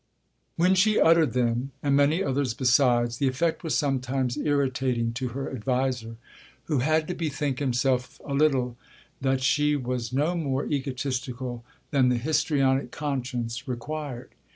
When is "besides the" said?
2.55-3.27